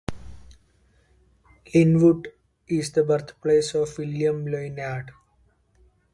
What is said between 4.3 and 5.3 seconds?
Lyndwood.